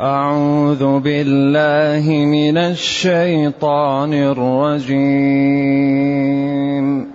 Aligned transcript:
أعوذ 0.00 0.98
بالله 0.98 2.10
من 2.10 2.56
الشيطان 2.58 4.12
الرجيم 4.34 7.10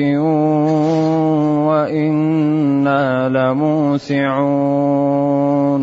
وإنا 1.66 3.28
لموسعون 3.28 5.82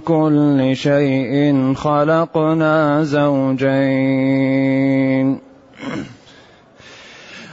كل 0.00 0.70
شيء 0.72 1.52
خلقنا 1.76 3.02
زوجين 3.04 5.38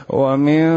ومن 0.10 0.70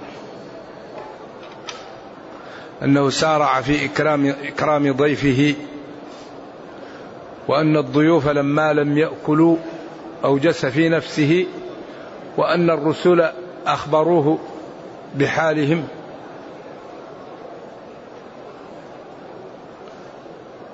أنه 2.83 3.09
سارع 3.09 3.61
في 3.61 3.85
إكرام, 3.85 4.25
إكرام 4.43 4.91
ضيفه 4.93 5.55
وأن 7.47 7.77
الضيوف 7.77 8.27
لما 8.27 8.73
لم 8.73 8.97
يأكلوا 8.97 9.57
أوجس 10.25 10.65
في 10.65 10.89
نفسه 10.89 11.45
وأن 12.37 12.69
الرسل 12.69 13.25
أخبروه 13.67 14.39
بحالهم 15.15 15.87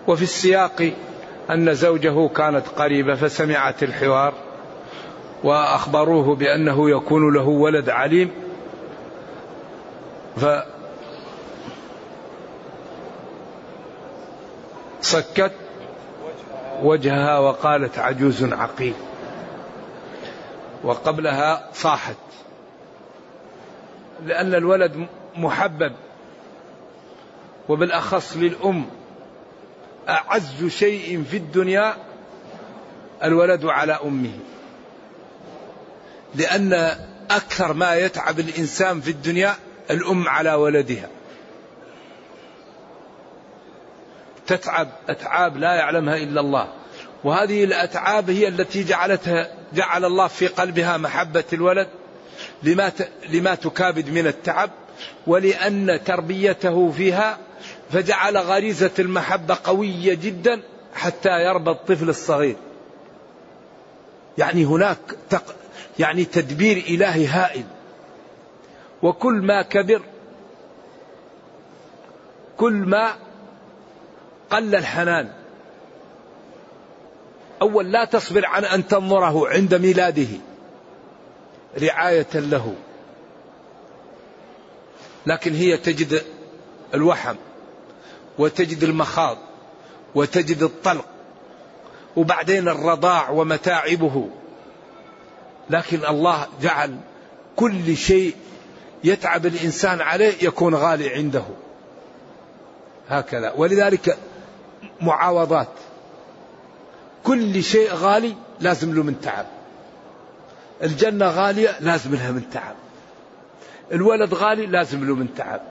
وفي 0.08 0.22
السياق 0.24 0.94
أن 1.52 1.74
زوجه 1.74 2.28
كانت 2.28 2.64
قريبة 2.76 3.16
فسمعت 3.16 3.84
الحوار 3.84 4.34
وأخبروه 5.44 6.36
بأنه 6.36 6.90
يكون 6.90 7.34
له 7.34 7.48
ولد 7.48 7.90
عليم 7.90 8.32
ف 10.38 10.46
صكت 15.12 15.52
وجهها 16.84 17.40
وقالت 17.40 17.98
عجوز 18.00 18.44
عقيم 18.44 18.94
وقبلها 20.84 21.70
صاحت 21.74 22.16
لأن 24.26 24.56
الولد 24.56 25.08
محبب 25.36 25.94
وبالأخص 27.70 28.38
للأم 28.38 28.86
أعز 30.10 30.66
شيء 30.68 31.24
في 31.24 31.38
الدنيا 31.38 31.94
الولد 33.24 33.66
على 33.66 33.94
أمه 33.94 34.40
لأن 36.36 36.74
أكثر 37.32 37.74
ما 37.74 37.96
يتعب 37.96 38.40
الإنسان 38.40 39.02
في 39.02 39.12
الدنيا 39.12 39.56
الأم 39.92 40.28
على 40.28 40.54
ولدها 40.54 41.10
تتعب 44.48 44.88
أتعاب 45.10 45.58
لا 45.58 45.76
يعلمها 45.76 46.18
إلا 46.18 46.42
الله 46.42 46.68
وهذه 47.24 47.64
الأتعاب 47.64 48.30
هي 48.30 48.48
التي 48.48 48.84
جعلتها 48.84 49.52
جعل 49.74 50.06
الله 50.06 50.28
في 50.28 50.48
قلبها 50.48 50.98
محبة 50.98 51.44
الولد 51.54 51.88
لما 52.64 52.92
لما 53.30 53.56
تكابد 53.56 54.10
من 54.10 54.28
التعب 54.28 54.70
ولأن 55.28 56.00
تربيته 56.06 56.92
فيها 56.92 57.38
فجعل 57.92 58.38
غريزة 58.38 58.92
المحبة 59.00 59.58
قوية 59.64 60.14
جدا 60.14 60.64
حتى 60.96 61.30
يربى 61.30 61.72
الطفل 61.72 62.10
الصغير. 62.10 62.56
يعني 64.38 64.66
هناك 64.66 64.98
تق 65.30 65.56
يعني 66.00 66.26
تدبير 66.26 66.78
إلهي 66.78 67.28
هائل. 67.28 67.64
وكل 69.04 69.34
ما 69.34 69.62
كبر 69.62 70.02
كل 72.58 72.74
ما 72.74 73.14
قل 74.52 74.76
الحنان 74.76 75.30
أول 77.62 77.92
لا 77.92 78.06
تصبر 78.06 78.46
عن 78.46 78.66
أن 78.66 78.88
تنظره 78.88 79.48
عند 79.50 79.76
ميلاده 79.76 80.28
رعاية 81.82 82.28
له 82.36 82.76
لكن 85.26 85.54
هي 85.54 85.78
تجد 85.78 86.22
الوحم 86.94 87.36
وتجد 88.38 88.84
المخاض 88.84 89.38
وتجد 90.16 90.64
الطلق 90.64 91.06
وبعدين 92.18 92.68
الرضاع 92.70 93.30
ومتاعبه 93.30 94.30
لكن 95.70 96.06
الله 96.06 96.48
جعل 96.62 96.98
كل 97.56 97.96
شيء 97.98 98.36
يتعب 99.04 99.46
الانسان 99.46 100.02
عليه 100.02 100.34
يكون 100.44 100.76
غالي 100.76 101.10
عنده 101.14 101.44
هكذا 103.10 103.54
ولذلك 103.58 104.18
معاوضات 105.02 105.68
كل 107.24 107.64
شيء 107.64 107.94
غالي 107.94 108.36
لازم 108.60 108.96
له 108.96 109.04
من 109.04 109.22
تعب 109.22 109.46
الجنة 110.84 111.26
غالية 111.26 111.76
لازم 111.80 112.16
لها 112.16 112.32
من 112.32 112.50
تعب 112.50 112.76
الولد 113.92 114.34
غالي 114.34 114.66
لازم 114.66 115.08
له 115.08 115.16
من 115.16 115.36
تعب 115.36 115.62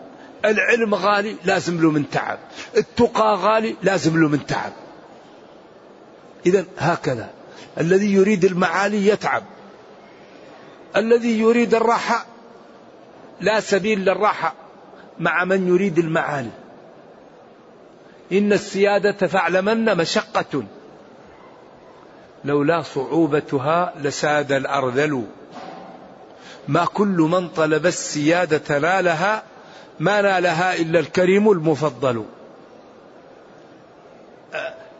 العلم 0.44 0.94
غالي 0.94 1.36
لازم 1.44 1.82
له 1.82 1.90
من 1.90 2.10
تعب 2.10 2.38
التقى 2.76 3.36
غالي 3.36 3.76
لازم 3.82 4.20
له 4.22 4.28
من 4.28 4.46
تعب 4.46 4.72
إذا 6.46 6.64
هكذا 6.78 7.30
الذي 7.80 8.12
يريد 8.12 8.44
المعالي 8.44 9.06
يتعب 9.06 9.42
الذي 10.96 11.38
يريد 11.40 11.74
الراحة 11.74 12.26
لا 13.40 13.60
سبيل 13.60 13.98
للراحة 14.00 14.54
مع 15.20 15.44
من 15.44 15.68
يريد 15.68 15.98
المعالي 15.98 16.50
إن 18.32 18.52
السيادة 18.52 19.12
فاعلمن 19.26 19.96
مشقة 19.96 20.62
لولا 22.44 22.82
صعوبتها 22.82 23.92
لساد 24.02 24.52
الأرذل 24.52 25.26
ما 26.68 26.84
كل 26.84 27.08
من 27.30 27.48
طلب 27.48 27.86
السيادة 27.86 28.78
نالها 28.78 29.42
ما 30.00 30.22
نالها 30.22 30.76
إلا 30.80 30.98
الكريم 31.00 31.50
المفضل 31.50 32.24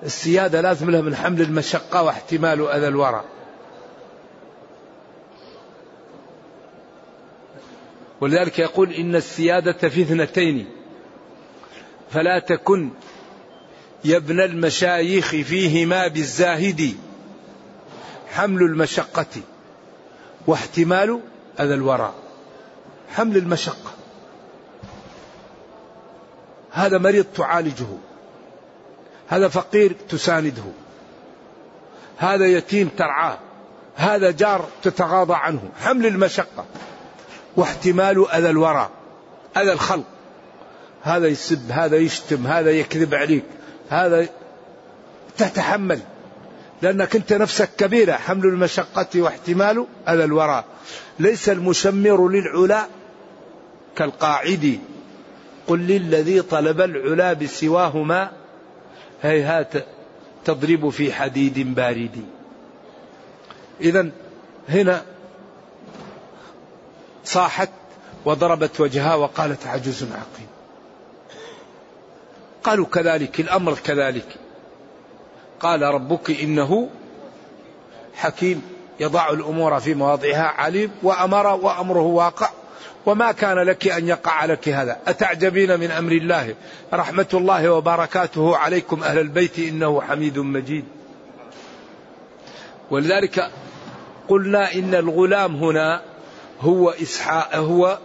السيادة 0.02 0.60
لازم 0.60 0.90
لها 0.90 1.00
من 1.00 1.14
حمل 1.16 1.40
المشقة 1.42 2.02
واحتمال 2.02 2.68
أذى 2.68 2.88
الورى 2.88 3.24
ولذلك 8.20 8.58
يقول 8.58 8.90
إن 8.92 9.14
السيادة 9.16 9.88
في 9.88 10.02
اثنتين 10.02 10.66
فلا 12.10 12.38
تكن 12.40 12.90
يا 14.06 14.16
ابن 14.16 14.40
المشايخ 14.40 15.28
فيهما 15.28 16.08
بالزاهد 16.08 16.94
حمل 18.30 18.62
المشقة 18.62 19.26
واحتمال 20.46 21.20
أذى 21.60 21.74
الورى 21.74 22.14
حمل 23.14 23.36
المشقة 23.36 23.92
هذا 26.72 26.98
مريض 26.98 27.24
تعالجه 27.36 27.86
هذا 29.28 29.48
فقير 29.48 29.94
تسانده 30.08 30.62
هذا 32.18 32.46
يتيم 32.46 32.88
ترعاه 32.88 33.38
هذا 33.96 34.30
جار 34.30 34.68
تتغاضى 34.82 35.34
عنه 35.34 35.62
حمل 35.84 36.06
المشقة 36.06 36.64
واحتمال 37.56 38.30
أذى 38.30 38.50
الورى 38.50 38.90
أذى 39.56 39.72
الخلق 39.72 40.06
هذا 41.02 41.26
يسب 41.28 41.70
هذا 41.70 41.96
يشتم 41.96 42.46
هذا 42.46 42.70
يكذب 42.70 43.14
عليك 43.14 43.44
هذا 43.88 44.28
تتحمل 45.38 45.98
لأنك 46.82 47.16
أنت 47.16 47.32
نفسك 47.32 47.70
كبيرة 47.78 48.12
حمل 48.12 48.44
المشقة 48.46 49.06
واحتمال 49.20 49.86
هذا 50.06 50.24
الورى 50.24 50.64
ليس 51.20 51.48
المشمر 51.48 52.28
للعلا 52.28 52.86
كالقاعد 53.96 54.78
قل 55.66 55.78
للذي 55.78 56.42
طلب 56.42 56.80
العلا 56.80 57.32
بسواهما 57.32 58.30
هيهات 59.22 59.72
تضرب 60.44 60.88
في 60.88 61.12
حديد 61.12 61.74
بارد 61.74 62.22
إذا 63.80 64.10
هنا 64.68 65.02
صاحت 67.24 67.70
وضربت 68.24 68.80
وجهها 68.80 69.14
وقالت 69.14 69.66
عجوز 69.66 70.02
عقيم 70.02 70.46
قالوا 72.66 72.86
كذلك 72.86 73.40
الأمر 73.40 73.74
كذلك 73.74 74.26
قال 75.60 75.82
ربك 75.82 76.30
إنه 76.40 76.88
حكيم 78.14 78.62
يضع 79.00 79.30
الأمور 79.30 79.80
في 79.80 79.94
مواضعها 79.94 80.42
عليم 80.46 80.90
وأمر 81.02 81.46
وأمره 81.46 82.00
واقع 82.02 82.50
وما 83.06 83.32
كان 83.32 83.56
لك 83.58 83.88
أن 83.88 84.08
يقع 84.08 84.44
لك 84.44 84.68
هذا 84.68 84.96
أتعجبين 85.06 85.80
من 85.80 85.90
أمر 85.90 86.12
الله 86.12 86.54
رحمة 86.94 87.26
الله 87.34 87.72
وبركاته 87.72 88.56
عليكم 88.56 89.02
أهل 89.04 89.18
البيت 89.18 89.58
إنه 89.58 90.00
حميد 90.00 90.38
مجيد 90.38 90.84
ولذلك 92.90 93.50
قلنا 94.28 94.74
إن 94.74 94.94
الغلام 94.94 95.56
هنا 95.56 96.02
هو 96.60 96.90
إسحاق 96.90 97.56
هو 97.56 97.98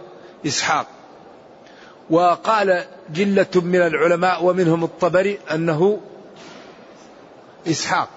إسحاق 0.46 0.86
وقال 2.10 2.84
جلة 3.14 3.46
من 3.54 3.76
العلماء 3.82 4.44
ومنهم 4.44 4.84
الطبري 4.84 5.38
أنه 5.52 6.00
إسحاق 7.66 8.08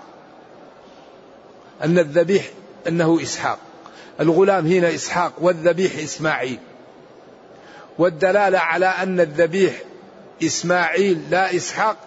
أن 1.84 2.00
الذبيح 2.00 2.48
أنه 2.88 3.20
إسحاق 3.22 3.60
الغلام 4.20 4.66
هنا 4.68 4.96
إسحاق 4.96 5.34
والذبيح 5.40 5.94
إسماعيل 5.98 6.60
والدلالة 8.00 8.60
على 8.60 8.86
أن 8.86 9.20
الذبيح 9.20 9.74
إسماعيل 10.44 11.22
لا 11.32 11.56
إسحاق 11.56 11.98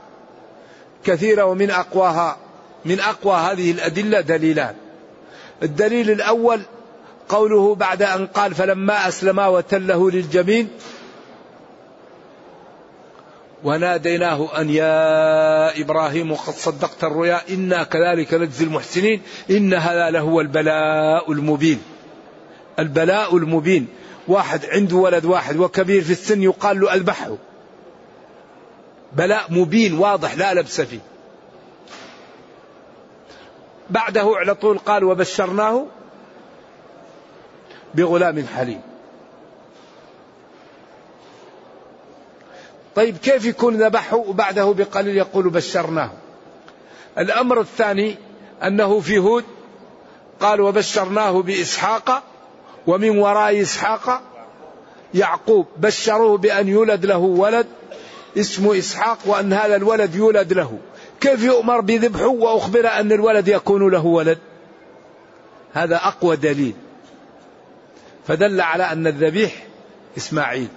كثيرة 1.05 1.45
ومن 1.45 1.71
أقواها 1.71 2.37
من 2.85 3.01
أقوى 3.01 3.35
هذه 3.35 3.71
الأدلة 3.73 4.21
دليلان 4.21 4.75
الدليل 5.63 6.11
الأول 6.11 6.61
قوله 7.29 7.75
بعد 7.75 8.03
أن 8.03 8.27
قال 8.27 8.55
فلما 8.55 9.09
أسلما 9.09 9.47
وتله 9.49 10.11
للجبين 10.11 10.69
وناديناه 13.65 14.61
أن 14.61 14.71
يا 14.71 15.81
إبراهيم 15.81 16.35
قد 16.35 16.53
صدقت 16.53 17.05
الرؤيا 17.05 17.41
إنا 17.51 17.83
كذلك 17.85 18.35
نجزي 18.35 18.65
المحسنين 18.65 19.23
إن 19.51 19.75
هذا 19.75 20.11
لهو 20.11 20.41
البلاء 20.41 21.33
المبين 21.33 21.83
البلاء 22.79 23.37
المبين 23.37 23.87
واحد 24.29 24.67
عنده 24.67 24.97
ولد 24.97 25.25
واحد 25.25 25.57
وكبير 25.57 26.03
في 26.03 26.13
السن 26.13 26.43
يقال 26.43 26.81
له 26.81 26.95
أذبحه 26.95 27.37
بلاء 29.13 29.45
مبين 29.53 29.99
واضح 29.99 30.35
لا 30.39 30.55
لبس 30.55 30.81
فيه 30.81 30.99
بعده 33.91 34.33
على 34.37 34.55
طول 34.55 34.79
قال 34.79 35.05
وبشرناه 35.05 35.87
بغلام 37.95 38.47
حليم 38.57 38.81
طيب 42.99 43.17
كيف 43.17 43.45
يكون 43.45 43.77
ذبحه 43.77 44.17
وبعده 44.17 44.73
بقليل 44.73 45.17
يقول 45.17 45.51
بشرناه 45.51 46.11
الأمر 47.19 47.61
الثاني 47.61 48.15
أنه 48.63 49.01
في 49.01 49.19
هود 49.19 49.45
قال 50.41 50.61
وبشرناه 50.61 51.43
بإسحاق 51.43 52.23
ومن 52.87 53.19
وراء 53.19 53.63
إسحاق 53.63 54.21
يعقوب 55.15 55.67
بشروه 55.77 56.39
بأن 56.39 56.69
يولد 56.69 57.07
له 57.07 57.19
ولد 57.19 57.67
اسمه 58.39 58.79
إسحاق 58.79 59.19
وأن 59.27 59.53
هذا 59.53 59.77
الولد 59.77 60.15
يولد 60.15 60.53
له 60.53 60.79
كيف 61.21 61.43
يؤمر 61.43 61.81
بذبحه 61.81 62.27
وأخبر 62.27 62.89
أن 62.89 63.13
الولد 63.13 63.49
يكون 63.49 63.91
له 63.91 64.07
ولد 64.07 64.39
هذا 65.73 65.97
أقوى 65.97 66.37
دليل 66.37 66.75
فدل 68.29 68.61
على 68.61 68.83
أن 68.85 69.07
الذبيح 69.07 69.67
إسماعيل 70.17 70.69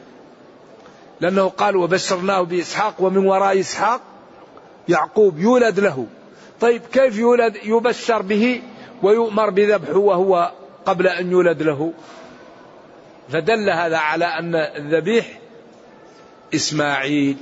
لأنه 1.22 1.50
قال 1.50 1.76
وبشرناه 1.78 2.42
بإسحاق 2.42 2.94
ومن 3.00 3.18
وراء 3.28 3.60
إسحاق 3.60 4.02
يعقوب 4.90 5.40
يولد 5.40 5.80
له 5.80 6.06
طيب 6.62 6.82
كيف 6.92 7.18
يولد 7.18 7.56
يبشر 7.64 8.22
به 8.22 8.62
ويؤمر 9.04 9.50
بذبحه 9.50 9.98
وهو 9.98 10.52
قبل 10.86 11.08
أن 11.08 11.32
يولد 11.32 11.62
له 11.62 11.94
فدل 13.30 13.70
هذا 13.70 13.98
على 13.98 14.26
أن 14.26 14.56
الذبيح 14.56 15.40
إسماعيل 16.56 17.38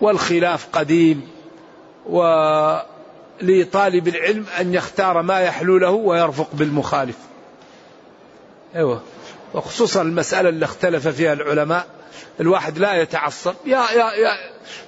والخلاف 0.00 0.66
قديم 0.72 1.28
ولطالب 2.06 4.08
العلم 4.08 4.46
أن 4.60 4.74
يختار 4.74 5.22
ما 5.22 5.40
يحلو 5.40 5.76
له 5.78 5.90
ويرفق 5.90 6.48
بالمخالف 6.54 7.16
أيوة 8.76 9.02
وخصوصا 9.54 10.02
المسألة 10.02 10.48
اللي 10.48 10.64
اختلف 10.64 11.08
فيها 11.08 11.32
العلماء 11.32 11.86
الواحد 12.40 12.78
لا 12.78 12.94
يتعصب 12.94 13.54
يا 13.66 13.80
يا 13.92 14.12
يا 14.12 14.32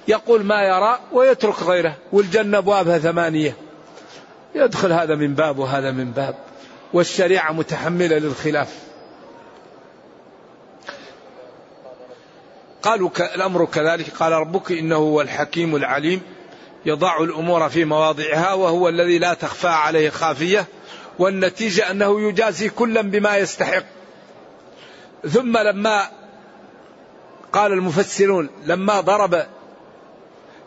يقول 0.07 0.43
ما 0.43 0.63
يرى 0.63 0.99
ويترك 1.11 1.61
غيره 1.63 1.95
والجنة 2.11 2.57
أبوابها 2.57 2.97
ثمانية 2.97 3.57
يدخل 4.55 4.91
هذا 4.91 5.15
من 5.15 5.33
باب 5.33 5.59
وهذا 5.59 5.91
من 5.91 6.11
باب 6.11 6.35
والشريعة 6.93 7.51
متحملة 7.51 8.17
للخلاف 8.17 8.73
قالوا 12.81 13.09
الأمر 13.35 13.65
كذلك 13.65 14.09
قال 14.09 14.31
ربك 14.31 14.71
إنه 14.71 14.95
هو 14.95 15.21
الحكيم 15.21 15.75
العليم 15.75 16.21
يضع 16.85 17.23
الأمور 17.23 17.69
في 17.69 17.85
مواضعها 17.85 18.53
وهو 18.53 18.89
الذي 18.89 19.17
لا 19.19 19.33
تخفى 19.33 19.67
عليه 19.67 20.09
خافية 20.09 20.65
والنتيجة 21.19 21.91
أنه 21.91 22.21
يجازي 22.29 22.69
كلا 22.69 23.01
بما 23.01 23.37
يستحق 23.37 23.83
ثم 25.29 25.57
لما 25.57 26.07
قال 27.55 27.71
المفسرون 27.73 28.49
لما 28.65 29.01
ضرب 29.01 29.43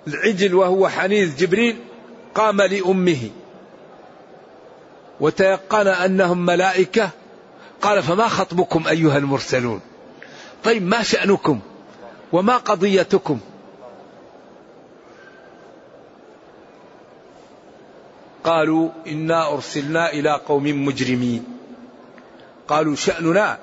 العجل 0.08 0.54
وهو 0.54 0.88
حنيذ 0.88 1.36
جبريل 1.36 1.76
قام 2.34 2.60
لأمه 2.62 3.30
وتيقن 5.20 5.86
أنهم 5.86 6.46
ملائكة 6.46 7.10
قال 7.82 8.02
فما 8.02 8.28
خطبكم 8.28 8.86
أيها 8.88 9.18
المرسلون 9.18 9.80
طيب 10.64 10.82
ما 10.82 11.02
شأنكم 11.02 11.60
وما 12.32 12.56
قضيتكم 12.56 13.40
قالوا 18.44 18.90
إنا 19.08 19.52
أرسلنا 19.52 20.12
إلى 20.12 20.40
قوم 20.46 20.84
مجرمين 20.84 21.44
قالوا 22.68 22.94
شأننا 22.94 23.58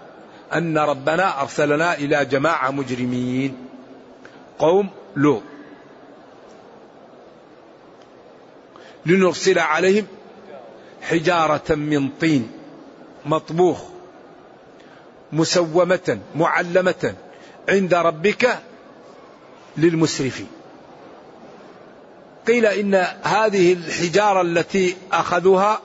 أن 0.56 0.78
ربنا 0.78 1.42
أرسلنا 1.42 1.94
إلى 1.98 2.26
جماعة 2.26 2.72
مجرمين 2.72 3.58
قوم 4.60 4.90
لوط 5.16 5.42
لنرسل 9.06 9.60
عليهم 9.60 10.08
حجارة 11.02 11.76
من 11.76 12.10
طين 12.10 12.52
مطبوخ 13.26 13.80
مسومة 15.34 16.20
معلمة 16.36 17.16
عند 17.70 17.94
ربك 17.94 18.60
للمسرفين 19.78 20.48
قيل 22.48 22.66
إن 22.66 22.96
هذه 23.24 23.74
الحجارة 23.74 24.42
التي 24.42 24.96
أخذوها 25.12 25.80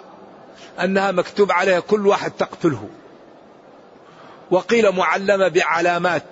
أنها 0.80 1.12
مكتوب 1.12 1.52
عليها 1.52 1.80
كل 1.80 2.06
واحد 2.06 2.30
تقتله 2.30 2.88
وقيل 4.50 4.90
معلمة 4.92 5.48
بعلامات 5.48 6.22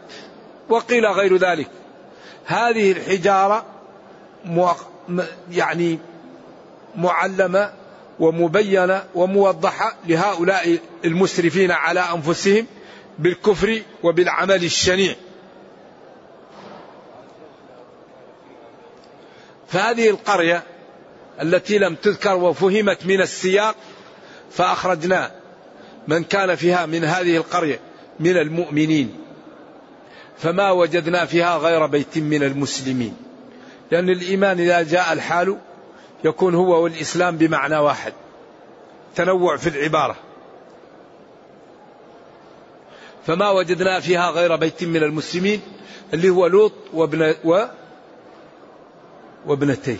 وقيل 0.69 1.07
غير 1.07 1.37
ذلك 1.37 1.71
هذه 2.45 2.93
الحجارة 2.93 3.65
يعني 5.51 5.99
معلمة 6.97 7.73
ومبينة 8.21 9.05
وموضحة 9.15 9.97
لهؤلاء 10.07 10.79
المسرفين 11.05 11.71
على 11.71 12.01
أنفسهم 12.01 12.67
بالكفر 13.19 13.83
وبالعمل 14.03 14.65
الشنيع 14.65 15.15
فهذه 19.69 20.11
القرية 20.11 20.63
التي 21.43 21.79
لم 21.79 21.95
تذكر 21.95 22.37
وفهمت 22.37 23.07
من 23.07 23.21
السياق 23.21 23.75
فأخرجنا 24.51 25.31
من 26.09 26.25
كان 26.25 26.55
فيها 26.55 26.87
من 26.87 27.05
هذه 27.05 27.37
القرية 27.37 27.81
من 28.21 28.37
المؤمنين 28.37 29.15
فما 30.39 30.71
وجدنا 30.71 31.25
فيها 31.25 31.57
غير 31.57 31.87
بيت 31.87 32.19
من 32.19 32.43
المسلمين 32.43 33.17
لأن 33.91 34.09
الإيمان 34.09 34.61
إذا 34.61 34.83
جاء 34.83 35.13
الحال 35.13 35.59
يكون 36.25 36.55
هو 36.55 36.83
والإسلام 36.85 37.37
بمعنى 37.37 37.77
واحد 37.79 38.13
تنوع 39.15 39.57
في 39.57 39.69
العبارة 39.69 40.17
فما 43.27 43.51
وجدنا 43.51 44.01
فيها 44.01 44.31
غير 44.31 44.57
بيت 44.57 44.85
من 44.85 45.03
المسلمين 45.03 45.61
اللي 46.15 46.31
هو 46.31 46.47
لوط 46.47 46.73
وابن 46.95 47.35
و 47.45 47.65
وابنتيه 49.47 49.97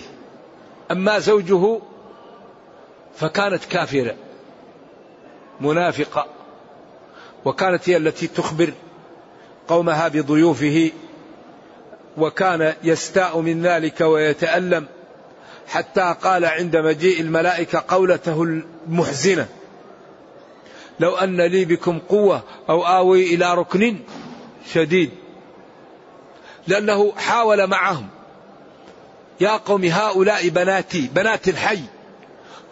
أما 0.91 1.19
زوجه 1.19 1.81
فكانت 3.17 3.65
كافرة 3.65 4.15
منافقة 5.61 6.27
وكانت 7.45 7.89
هي 7.91 7.97
التي 7.97 8.27
تخبر 8.27 8.73
قومها 9.69 10.09
بضيوفه 10.09 10.91
وكان 12.19 12.75
يستاء 12.83 13.41
من 13.41 13.63
ذلك 13.63 14.01
ويتألم 14.01 14.87
حتى 15.69 16.15
قال 16.23 16.45
عند 16.45 16.77
مجيء 16.77 17.21
الملائكة 17.21 17.85
قولته 17.89 18.43
المحزنة 18.43 19.47
لو 21.01 21.17
أن 21.17 21.41
لي 21.41 21.65
بكم 21.65 21.99
قوة 21.99 22.43
أو 22.69 22.83
آوي 22.87 23.35
إلى 23.35 23.55
ركن 23.55 23.99
شديد 24.73 25.11
لأنه 26.67 27.13
حاول 27.13 27.67
معهم 27.67 28.07
يا 29.41 29.57
قوم 29.57 29.85
هؤلاء 29.85 30.49
بناتي 30.49 31.11
بنات 31.15 31.49
الحي 31.49 31.81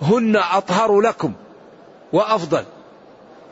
هن 0.02 0.36
أطهر 0.36 1.00
لكم 1.00 1.32
وأفضل 2.12 2.64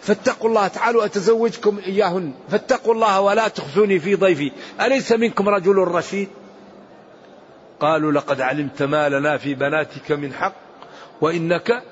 فاتقوا 0.05 0.49
الله 0.51 0.69
تعالوا 0.69 1.05
أتزوجكم 1.05 1.79
إياهن 1.87 2.33
فاتقوا 2.49 2.95
الله 2.95 3.21
ولا 3.21 3.49
تخزوني 3.49 3.99
في 3.99 4.15
ضيفي 4.15 4.53
أليس 4.81 5.13
منكم 5.13 5.49
رجل 5.49 5.75
رشيد 5.77 6.29
قالوا 7.81 8.13
لقد 8.13 8.41
علمت 8.41 8.83
ما 8.83 9.09
لنا 9.09 9.37
في 9.39 9.55
بناتك 9.55 10.13
من 10.13 10.33
حق 10.35 10.55
وإنك 11.21 11.83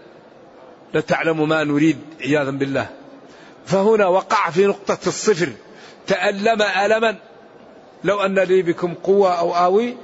لتعلم 0.95 1.49
ما 1.49 1.65
نريد 1.65 1.99
عياذا 2.21 2.51
بالله 2.51 2.89
فهنا 3.67 4.07
وقع 4.07 4.51
في 4.51 4.67
نقطة 4.67 4.99
الصفر 5.07 5.49
تألم 6.07 6.63
ألما 6.63 7.17
لو 8.05 8.21
أن 8.21 8.39
لي 8.39 8.63
بكم 8.63 8.95
قوة 8.95 9.35
أو 9.39 9.55
آوي 9.57 9.97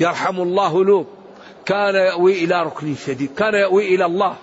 يرحم 0.00 0.40
الله 0.40 0.84
لوط 0.84 1.06
كان 1.66 1.94
يأوي 1.94 2.44
إلى 2.44 2.62
ركن 2.62 2.94
شديد 2.94 3.34
كان 3.34 3.54
يأوي 3.54 3.94
إلى 3.94 4.04
الله 4.06 4.36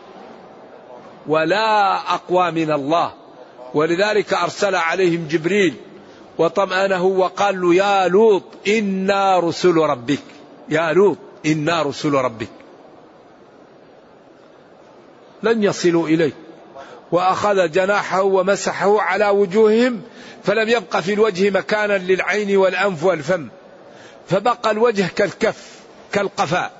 ولا 1.27 1.95
أقوى 2.13 2.51
من 2.51 2.71
الله 2.71 3.13
ولذلك 3.73 4.33
أرسل 4.33 4.75
عليهم 4.75 5.27
جبريل 5.27 5.73
وطمأنه 6.37 7.03
وقال 7.03 7.61
له 7.61 7.75
يا 7.75 8.07
لوط 8.07 8.43
إنا 8.67 9.39
رسل 9.39 9.73
ربك 9.77 10.19
يا 10.69 10.93
لوط 10.93 11.17
إنا 11.45 11.81
رسل 11.81 12.13
ربك 12.13 12.47
لن 15.43 15.63
يصلوا 15.63 16.07
إليك 16.07 16.33
وأخذ 17.11 17.71
جناحه 17.71 18.21
ومسحه 18.21 19.01
على 19.01 19.27
وجوههم 19.29 20.01
فلم 20.43 20.69
يبق 20.69 20.99
في 20.99 21.13
الوجه 21.13 21.49
مكانا 21.49 21.97
للعين 21.97 22.57
والأنف 22.57 23.03
والفم 23.03 23.47
فبقى 24.29 24.71
الوجه 24.71 25.07
كالكف 25.15 25.79
كالقفاء 26.11 26.71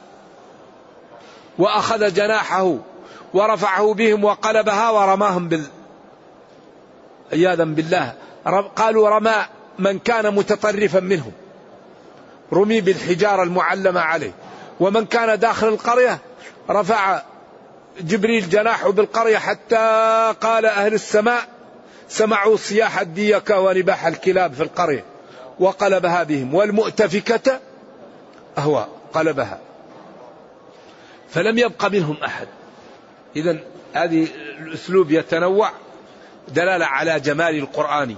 وأخذ 1.58 2.14
جناحه 2.14 2.78
ورفعه 3.36 3.94
بهم 3.94 4.24
وقلبها 4.24 4.90
ورماهم 4.90 5.48
بال 5.48 5.64
عياذا 7.34 7.64
بالله 7.64 8.14
قالوا 8.76 9.10
رمى 9.10 9.46
من 9.80 10.00
كان 10.00 10.36
متطرفا 10.36 11.00
منهم 11.00 11.32
رمي 12.54 12.82
بالحجارة 12.82 13.44
المعلمة 13.44 14.00
عليه 14.02 14.32
ومن 14.80 15.06
كان 15.06 15.40
داخل 15.40 15.68
القرية 15.68 16.20
رفع 16.70 17.22
جبريل 18.02 18.50
جناحه 18.50 18.92
بالقرية 18.92 19.38
حتى 19.38 19.76
قال 20.42 20.66
أهل 20.66 20.94
السماء 20.94 21.42
سمعوا 22.10 22.58
صياح 22.58 23.00
الديكة 23.00 23.60
ونباح 23.60 24.06
الكلاب 24.06 24.54
في 24.54 24.64
القرية 24.64 25.06
وقلبها 25.60 26.24
بهم 26.24 26.54
والمؤتفكة 26.54 27.60
أهوى 28.58 28.88
قلبها 29.14 29.60
فلم 31.30 31.58
يبق 31.58 31.86
منهم 31.86 32.18
أحد 32.26 32.48
إذا 33.36 33.58
هذه 33.94 34.28
الأسلوب 34.60 35.12
يتنوع 35.12 35.72
دلالة 36.48 36.86
على 36.86 37.20
جمال 37.20 37.56
القرآن 37.60 38.16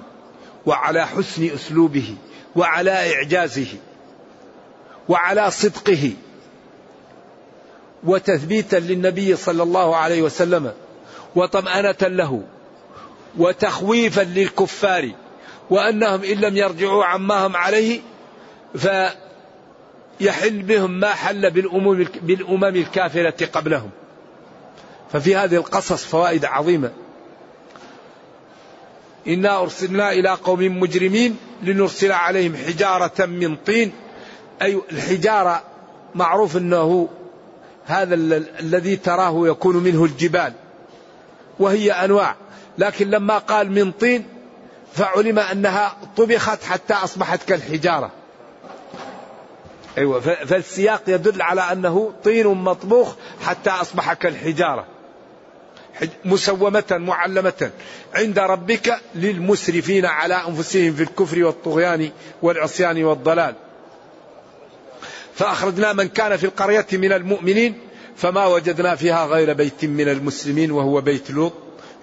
وعلى 0.65 1.07
حسن 1.07 1.45
أسلوبه 1.45 2.15
وعلى 2.55 2.91
إعجازه 3.15 3.67
وعلى 5.09 5.51
صدقه 5.51 6.11
وتثبيتا 8.03 8.75
للنبي 8.75 9.35
صلى 9.35 9.63
الله 9.63 9.95
عليه 9.95 10.21
وسلم 10.21 10.73
وطمأنة 11.35 11.95
له 12.01 12.43
وتخويفا 13.37 14.21
للكفار 14.21 15.11
وأنهم 15.69 16.23
إن 16.23 16.37
لم 16.37 16.57
يرجعوا 16.57 17.05
عما 17.05 17.47
هم 17.47 17.55
عليه 17.57 17.99
فيحل 18.75 20.61
بهم 20.63 20.99
ما 20.99 21.13
حل 21.13 21.51
بالأمم 22.23 22.63
الكافرة 22.75 23.45
قبلهم 23.45 23.89
ففي 25.13 25.35
هذه 25.35 25.55
القصص 25.55 26.05
فوائد 26.05 26.45
عظيمة 26.45 26.91
إنا 29.27 29.61
أرسلنا 29.61 30.11
إلى 30.11 30.29
قوم 30.29 30.79
مجرمين 30.79 31.37
لنرسل 31.63 32.11
عليهم 32.11 32.55
حجارة 32.55 33.25
من 33.25 33.55
طين 33.55 33.91
أي 34.61 34.81
الحجارة 34.91 35.61
معروف 36.15 36.57
أنه 36.57 37.09
هذا 37.85 38.15
الذي 38.59 38.95
تراه 38.95 39.47
يكون 39.47 39.77
منه 39.77 40.03
الجبال 40.03 40.53
وهي 41.59 41.91
أنواع 41.91 42.35
لكن 42.77 43.09
لما 43.09 43.37
قال 43.37 43.71
من 43.71 43.91
طين 43.91 44.25
فعلم 44.93 45.39
أنها 45.39 45.97
طبخت 46.17 46.63
حتى 46.63 46.93
أصبحت 46.93 47.43
كالحجارة 47.49 48.11
أيوة 49.97 50.19
فالسياق 50.19 51.03
يدل 51.07 51.41
على 51.41 51.61
أنه 51.61 52.13
طين 52.23 52.47
مطبوخ 52.47 53.15
حتى 53.41 53.69
أصبح 53.69 54.13
كالحجارة 54.13 54.85
مسومة 56.25 56.83
معلمة 56.91 57.71
عند 58.13 58.39
ربك 58.39 58.99
للمسرفين 59.15 60.05
على 60.05 60.35
أنفسهم 60.47 60.93
في 60.95 61.03
الكفر 61.03 61.43
والطغيان 61.43 62.09
والعصيان 62.41 63.03
والضلال 63.03 63.55
فأخرجنا 65.35 65.93
من 65.93 66.07
كان 66.07 66.37
في 66.37 66.43
القرية 66.43 66.85
من 66.93 67.11
المؤمنين 67.13 67.77
فما 68.17 68.45
وجدنا 68.45 68.95
فيها 68.95 69.25
غير 69.25 69.53
بيت 69.53 69.85
من 69.85 70.09
المسلمين 70.09 70.71
وهو 70.71 71.01
بيت 71.01 71.31
لوط 71.31 71.53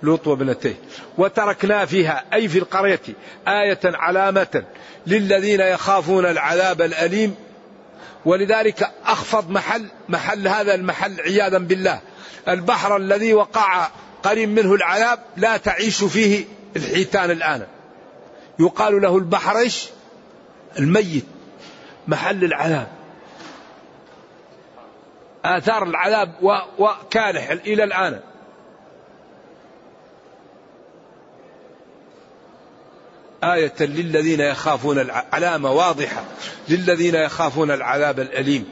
لوط 0.03 0.27
وابنتيه 0.27 0.75
وتركنا 1.19 1.85
فيها 1.87 2.25
أي 2.33 2.49
في 2.49 2.59
القرية 2.59 3.01
آية 3.49 3.79
علامة 3.85 4.65
للذين 5.07 5.61
يخافون 5.61 6.27
العذاب 6.27 6.83
الأليم 6.83 7.35
ولذلك 8.25 8.91
أخفض 9.05 9.51
محل 9.51 9.87
محل 10.09 10.49
هذا 10.49 10.75
المحل 10.75 11.21
عياذا 11.21 11.59
بالله 11.59 12.01
البحر 12.49 12.97
الذي 12.97 13.35
وقع 13.35 13.89
قريب 14.23 14.49
منه 14.49 14.75
العذاب 14.75 15.19
لا 15.37 15.57
تعيش 15.57 16.05
فيه 16.05 16.45
الحيتان 16.77 17.31
الآن 17.31 17.67
يقال 18.59 19.01
له 19.01 19.17
البحر 19.19 19.59
إيش 19.59 19.89
الميت 20.79 21.25
محل 22.09 22.45
العذاب 22.45 22.87
آثار 25.45 25.83
العذاب 25.83 26.33
وكالح 26.79 27.51
إلى 27.51 27.85
الآن 27.85 28.21
آية 33.45 33.73
للذين 33.81 34.41
يخافون 34.41 35.11
علامة 35.11 35.73
واضحة 35.73 36.25
للذين 36.69 37.15
يخافون 37.15 37.71
العذاب 37.71 38.21
الأليم 38.21 38.69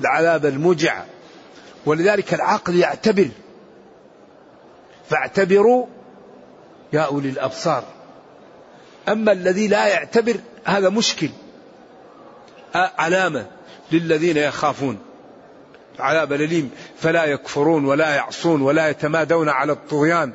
العذاب 0.00 0.46
المجع 0.46 1.02
ولذلك 1.88 2.34
العقل 2.34 2.76
يعتبر 2.76 3.28
فاعتبروا 5.10 5.86
يا 6.92 7.00
أولي 7.00 7.28
الأبصار 7.28 7.84
أما 9.08 9.32
الذي 9.32 9.68
لا 9.68 9.86
يعتبر 9.86 10.36
هذا 10.64 10.88
مشكل 10.88 11.28
علامة 12.74 13.46
للذين 13.92 14.36
يخافون 14.36 14.98
عذاب 15.98 16.32
الأليم 16.32 16.70
فلا 16.98 17.24
يكفرون 17.24 17.84
ولا 17.84 18.14
يعصون 18.14 18.62
ولا 18.62 18.88
يتمادون 18.88 19.48
على 19.48 19.72
الطغيان 19.72 20.32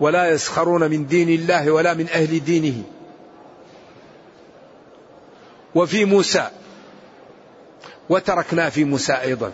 ولا 0.00 0.28
يسخرون 0.30 0.90
من 0.90 1.06
دين 1.06 1.28
الله 1.28 1.70
ولا 1.70 1.94
من 1.94 2.08
أهل 2.08 2.44
دينه 2.44 2.82
وفي 5.74 6.04
موسى 6.04 6.48
وتركنا 8.10 8.70
في 8.70 8.84
موسى 8.84 9.12
أيضا 9.12 9.52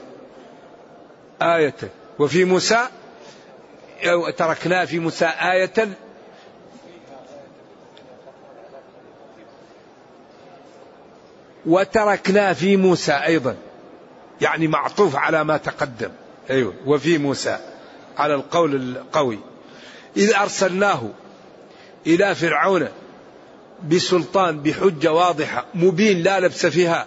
آية 1.43 1.75
وفي 2.19 2.45
موسى 2.45 2.79
تركنا 4.37 4.85
في 4.85 4.99
موسى 4.99 5.27
آية 5.27 5.89
وتركنا 11.67 12.53
في 12.53 12.77
موسى 12.77 13.13
أيضا 13.13 13.57
يعني 14.41 14.69
معطوف 14.69 15.17
على 15.17 15.45
ما 15.45 15.57
تقدم 15.57 16.11
أيوة 16.51 16.75
وفي 16.87 17.19
موسى 17.19 17.59
على 18.19 18.35
القول 18.35 18.75
القوي 18.97 19.39
إذ 20.17 20.35
أرسلناه 20.35 21.09
إلى 22.07 22.35
فرعون 22.35 22.89
بسلطان 23.89 24.61
بحجة 24.63 25.13
واضحة 25.13 25.67
مبين 25.75 26.23
لا 26.23 26.41
لبس 26.41 26.67
فيها 26.67 27.07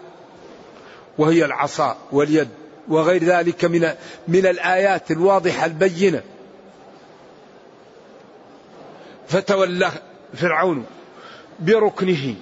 وهي 1.17 1.45
العصا 1.45 1.97
واليد 2.11 2.49
وغير 2.89 3.23
ذلك 3.23 3.65
من 3.65 3.89
من 4.27 4.45
الآيات 4.45 5.11
الواضحة 5.11 5.65
البينة 5.65 6.21
فتولى 9.27 9.91
فرعون 10.33 10.85
بركنه 11.59 12.35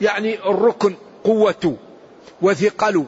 يعني 0.00 0.34
الركن 0.38 0.94
قوته 1.24 1.76
وثقله 2.42 3.06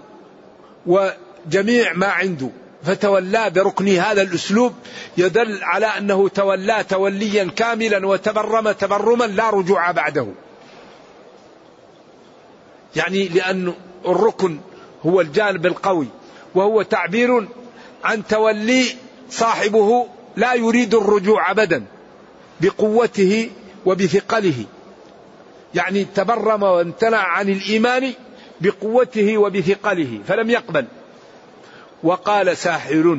وجميع 0.86 1.92
ما 1.92 2.06
عنده 2.06 2.50
فتولى 2.82 3.50
بركنه 3.50 4.00
هذا 4.00 4.22
الاسلوب 4.22 4.72
يدل 5.16 5.58
على 5.64 5.86
انه 5.86 6.28
تولى 6.28 6.84
توليا 6.88 7.44
كاملا 7.56 8.06
وتبرم 8.06 8.72
تبرما 8.72 9.24
لا 9.24 9.50
رجوع 9.50 9.90
بعده. 9.90 10.26
يعني 12.96 13.28
لان 13.28 13.74
الركن 14.06 14.58
هو 15.06 15.20
الجانب 15.20 15.66
القوي 15.66 16.06
وهو 16.54 16.82
تعبير 16.82 17.48
عن 18.04 18.26
تولي 18.26 18.84
صاحبه 19.30 20.06
لا 20.36 20.54
يريد 20.54 20.94
الرجوع 20.94 21.50
ابدا 21.50 21.84
بقوته 22.60 23.50
وبثقله 23.86 24.64
يعني 25.74 26.04
تبرم 26.04 26.62
وامتنع 26.62 27.18
عن 27.18 27.48
الايمان 27.48 28.12
بقوته 28.60 29.38
وبثقله 29.38 30.20
فلم 30.28 30.50
يقبل 30.50 30.86
وقال 32.02 32.56
ساحر 32.56 33.18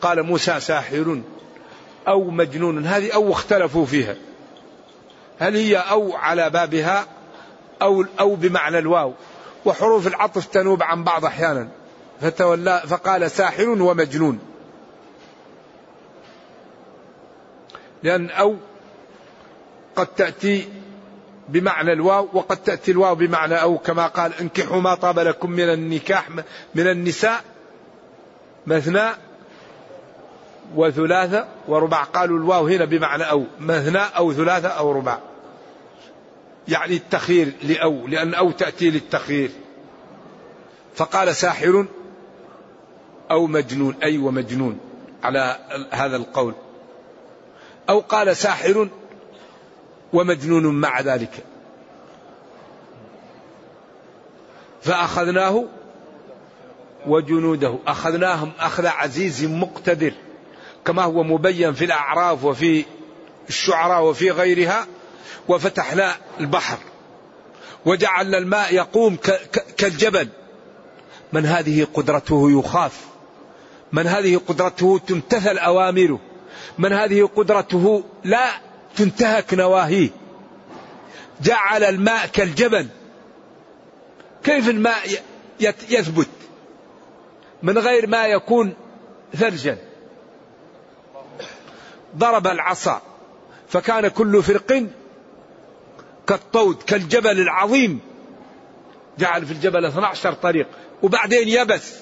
قال 0.00 0.22
موسى 0.22 0.60
ساحر 0.60 1.20
او 2.08 2.30
مجنون 2.30 2.86
هذه 2.86 3.14
او 3.14 3.32
اختلفوا 3.32 3.86
فيها 3.86 4.14
هل 5.38 5.56
هي 5.56 5.76
او 5.76 6.14
على 6.16 6.50
بابها 6.50 7.06
او 7.82 8.04
او 8.20 8.34
بمعنى 8.34 8.78
الواو 8.78 9.12
وحروف 9.64 10.06
العطف 10.06 10.46
تنوب 10.46 10.82
عن 10.82 11.04
بعض 11.04 11.24
أحيانا 11.24 11.68
فتولى 12.20 12.82
فقال 12.88 13.30
ساحر 13.30 13.68
ومجنون 13.68 14.38
لأن 18.02 18.30
أو 18.30 18.56
قد 19.96 20.06
تأتي 20.06 20.68
بمعنى 21.48 21.92
الواو 21.92 22.28
وقد 22.32 22.56
تأتي 22.56 22.90
الواو 22.92 23.14
بمعنى 23.14 23.54
أو 23.54 23.78
كما 23.78 24.06
قال 24.06 24.34
انكحوا 24.40 24.80
ما 24.80 24.94
طاب 24.94 25.18
لكم 25.18 25.50
من 25.50 25.60
النكاح 25.72 26.30
من 26.74 26.86
النساء 26.86 27.40
مثنى 28.66 29.08
وثلاثة 30.76 31.46
ورباع 31.68 32.02
قالوا 32.02 32.38
الواو 32.38 32.66
هنا 32.66 32.84
بمعنى 32.84 33.22
أو 33.30 33.44
مثنى 33.60 33.98
أو 33.98 34.32
ثلاثة 34.32 34.68
أو 34.68 34.92
رباع 34.92 35.20
يعني 36.68 36.96
التخير 36.96 37.52
لأو 37.62 38.06
لأن 38.06 38.34
أو 38.34 38.50
تأتي 38.50 38.90
للتخير 38.90 39.50
فقال 40.94 41.36
ساحر 41.36 41.86
أو 43.30 43.46
مجنون 43.46 43.94
أي 44.02 44.08
أيوة 44.08 44.26
ومجنون 44.26 44.78
على 45.22 45.58
هذا 45.90 46.16
القول 46.16 46.54
أو 47.88 48.00
قال 48.00 48.36
ساحر 48.36 48.88
ومجنون 50.12 50.66
مع 50.80 51.00
ذلك 51.00 51.44
فأخذناه 54.82 55.64
وجنوده 57.06 57.78
أخذناهم 57.86 58.52
أخذ 58.58 58.86
عزيز 58.86 59.44
مقتدر 59.44 60.12
كما 60.84 61.02
هو 61.02 61.22
مبين 61.22 61.72
في 61.72 61.84
الأعراف 61.84 62.44
وفي 62.44 62.84
الشعراء 63.48 64.04
وفي 64.04 64.30
غيرها 64.30 64.86
وفتحنا 65.48 66.14
البحر 66.40 66.78
وجعلنا 67.86 68.38
الماء 68.38 68.74
يقوم 68.74 69.16
كالجبل 69.76 70.28
من 71.32 71.46
هذه 71.46 71.86
قدرته 71.94 72.50
يخاف 72.58 73.04
من 73.92 74.06
هذه 74.06 74.40
قدرته 74.48 75.00
تمتثل 75.06 75.58
اوامره 75.58 76.20
من 76.78 76.92
هذه 76.92 77.28
قدرته 77.36 78.04
لا 78.24 78.50
تنتهك 78.96 79.54
نواهيه 79.54 80.08
جعل 81.42 81.84
الماء 81.84 82.26
كالجبل 82.26 82.86
كيف 84.44 84.68
الماء 84.68 84.98
يثبت 85.88 86.28
من 87.62 87.78
غير 87.78 88.06
ما 88.06 88.26
يكون 88.26 88.74
ثلجا 89.36 89.78
ضرب 92.16 92.46
العصا 92.46 93.02
فكان 93.68 94.08
كل 94.08 94.42
فرق 94.42 94.86
كالطود 96.30 96.82
كالجبل 96.82 97.40
العظيم 97.40 98.00
جعل 99.18 99.46
في 99.46 99.52
الجبل 99.52 99.84
12 99.84 100.32
طريق 100.32 100.66
وبعدين 101.02 101.48
يبس 101.48 101.94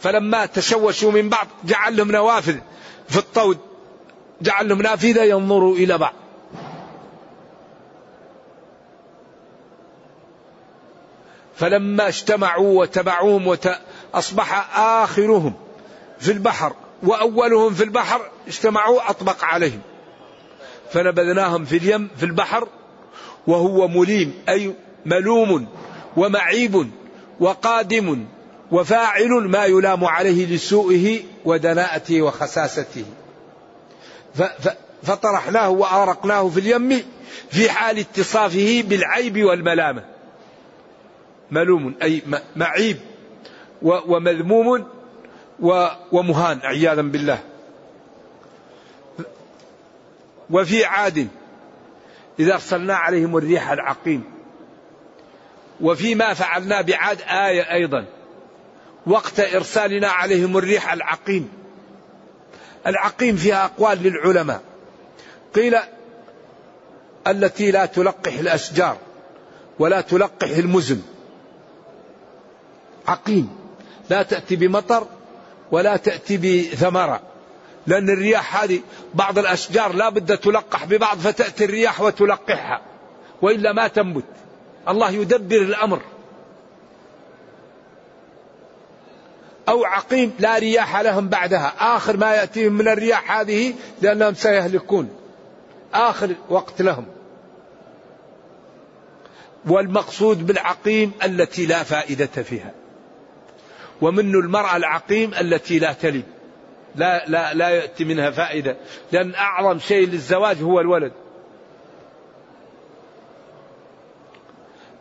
فلما 0.00 0.46
تشوشوا 0.46 1.12
من 1.12 1.28
بعض 1.28 1.46
جعل 1.64 1.96
لهم 1.96 2.10
نوافذ 2.10 2.56
في 3.08 3.18
الطود 3.18 3.58
جعل 4.42 4.68
لهم 4.68 4.82
نافذة 4.82 5.22
ينظروا 5.22 5.74
إلى 5.76 5.98
بعض 5.98 6.12
فلما 11.56 12.08
اجتمعوا 12.08 12.80
وتبعوهم 12.80 13.46
وت... 13.46 13.68
أصبح 14.14 14.78
آخرهم 14.78 15.54
في 16.18 16.32
البحر 16.32 16.72
وأولهم 17.02 17.74
في 17.74 17.84
البحر 17.84 18.20
اجتمعوا 18.48 19.10
أطبق 19.10 19.44
عليهم 19.44 19.80
فنبذناهم 20.90 21.64
في 21.64 21.76
اليم 21.76 22.08
في 22.16 22.22
البحر 22.24 22.68
وهو 23.46 23.88
مليم 23.88 24.34
أي 24.48 24.72
ملوم 25.06 25.66
ومعيب 26.16 26.90
وقادم 27.40 28.26
وفاعل 28.70 29.28
ما 29.28 29.64
يلام 29.64 30.04
عليه 30.04 30.54
لسوءه 30.54 31.18
ودناءته 31.44 32.22
وخساسته 32.22 33.04
فطرحناه 35.02 35.68
وارقناه 35.68 36.48
في 36.48 36.58
اليم 36.60 37.02
في 37.50 37.70
حال 37.70 37.98
اتصافه 37.98 38.82
بالعيب 38.88 39.42
والملامة 39.44 40.04
ملوم 41.50 41.94
أي 42.02 42.22
معيب 42.56 42.96
ومذموم 43.82 44.84
ومهان 46.12 46.58
عياذا 46.62 47.02
بالله 47.02 47.40
وفي 50.50 50.84
عاد 50.84 51.28
إذا 52.40 52.52
أرسلنا 52.54 52.94
عليهم 52.94 53.36
الريح 53.36 53.70
العقيم 53.70 54.22
وفيما 55.80 56.34
فعلنا 56.34 56.80
بعاد 56.82 57.20
آية 57.20 57.72
أيضا 57.72 58.04
وقت 59.06 59.40
إرسالنا 59.40 60.08
عليهم 60.08 60.56
الريح 60.56 60.92
العقيم 60.92 61.50
العقيم 62.86 63.36
فيها 63.36 63.64
أقوال 63.64 64.02
للعلماء 64.02 64.60
قيل 65.54 65.76
التي 67.26 67.70
لا 67.70 67.86
تلقح 67.86 68.38
الأشجار 68.38 68.98
ولا 69.78 70.00
تلقح 70.00 70.48
المزن 70.48 71.02
عقيم 73.06 73.48
لا 74.10 74.22
تأتي 74.22 74.56
بمطر 74.56 75.06
ولا 75.72 75.96
تأتي 75.96 76.36
بثمرة 76.36 77.20
لأن 77.90 78.10
الرياح 78.10 78.62
هذه 78.62 78.80
بعض 79.14 79.38
الأشجار 79.38 79.92
لا 79.92 80.08
بد 80.08 80.38
تلقح 80.38 80.84
ببعض 80.84 81.18
فتأتي 81.18 81.64
الرياح 81.64 82.00
وتلقحها 82.00 82.80
وإلا 83.42 83.72
ما 83.72 83.88
تنبت 83.88 84.24
الله 84.88 85.10
يدبر 85.10 85.56
الأمر 85.56 86.00
أو 89.68 89.84
عقيم 89.84 90.32
لا 90.38 90.58
رياح 90.58 91.00
لهم 91.00 91.28
بعدها 91.28 91.72
آخر 91.96 92.16
ما 92.16 92.34
يأتيهم 92.34 92.72
من 92.72 92.88
الرياح 92.88 93.32
هذه 93.38 93.74
لأنهم 94.02 94.34
سيهلكون 94.34 95.08
آخر 95.94 96.34
وقت 96.48 96.82
لهم 96.82 97.06
والمقصود 99.68 100.46
بالعقيم 100.46 101.12
التي 101.24 101.66
لا 101.66 101.82
فائدة 101.82 102.26
فيها 102.42 102.70
ومن 104.00 104.34
المرأة 104.34 104.76
العقيم 104.76 105.34
التي 105.40 105.78
لا 105.78 105.92
تلد 105.92 106.24
لا 106.96 107.24
لا 107.26 107.54
لا 107.54 107.68
يأتي 107.68 108.04
منها 108.04 108.30
فائدة 108.30 108.76
لأن 109.12 109.34
أعظم 109.34 109.78
شيء 109.78 110.06
للزواج 110.08 110.62
هو 110.62 110.80
الولد 110.80 111.12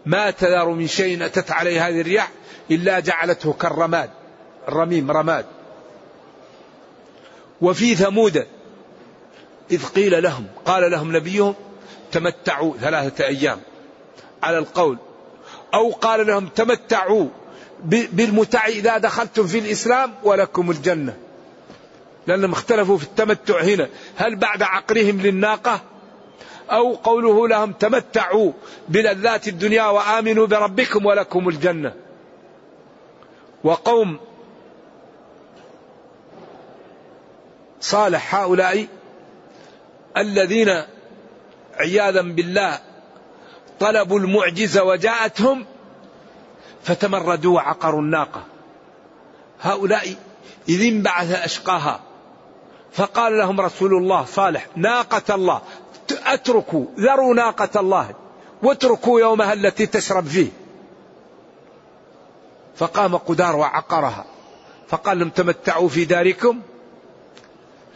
ما 0.06 0.32
تذر 0.32 0.70
من 0.70 0.88
شيء 0.88 1.26
أتت 1.26 1.52
عليه 1.52 1.88
هذه 1.88 2.02
الرياح 2.02 2.32
إلا 2.72 3.00
جعلته 3.00 3.54
كالرماد 3.54 4.10
الرميم 4.68 5.12
رماد 5.12 5.46
وفي 7.62 7.96
ثمود 7.96 8.46
إذ 9.72 9.86
قيل 9.86 10.24
لهم 10.24 10.48
قال 10.66 10.92
لهم 10.92 11.16
نبيهم 11.18 11.56
تمتعوا 12.12 12.74
ثلاثة 12.82 13.26
أيام 13.26 13.60
على 14.44 14.58
القول 14.58 14.98
أو 15.74 15.90
قال 15.92 16.28
لهم 16.28 16.48
تمتعوا 16.48 17.28
بالمتع 17.84 18.66
إذا 18.66 18.98
دخلتم 18.98 19.48
في 19.48 19.60
الإسلام 19.60 20.14
ولكم 20.24 20.72
الجنة 20.72 21.16
لأنهم 22.28 22.52
اختلفوا 22.52 22.98
في 22.98 23.04
التمتع 23.04 23.62
هنا 23.62 23.90
هل 24.16 24.36
بعد 24.36 24.62
عقرهم 24.64 25.22
للناقة 25.22 25.82
أو 26.70 26.94
قوله 26.96 27.48
لهم 27.48 27.72
تمتعوا 27.74 28.52
بلذات 28.90 29.48
الدنيا 29.48 29.84
وآمنوا 29.84 30.48
بربكم 30.48 31.06
ولكم 31.06 31.50
الجنة 31.50 31.94
وقوم 33.64 34.20
صالح 37.82 38.36
هؤلاء 38.36 38.88
الذين 40.18 40.68
عياذا 41.78 42.22
بالله 42.22 42.80
طلبوا 43.80 44.20
المعجزة 44.20 44.84
وجاءتهم 44.84 45.66
فتمردوا 46.84 47.56
وعقروا 47.56 48.02
الناقة 48.02 48.44
هؤلاء 49.62 50.08
إذ 50.70 50.82
انبعث 50.84 51.44
أشقاها 51.44 52.00
فقال 52.92 53.38
لهم 53.38 53.62
رسول 53.62 53.94
الله 53.94 54.26
صالح 54.26 54.68
ناقة 54.76 55.36
الله 55.36 55.62
اتركوا 56.12 56.86
ذروا 57.00 57.36
ناقة 57.36 57.80
الله 57.80 58.16
واتركوا 58.64 59.20
يومها 59.20 59.54
التي 59.54 59.86
تشرب 59.88 60.26
فيه 60.26 60.48
فقام 62.76 63.16
قدار 63.16 63.56
وعقرها 63.56 64.26
فقال 64.88 65.20
لم 65.20 65.30
تمتعوا 65.30 65.90
في 65.90 66.06
داركم 66.06 66.60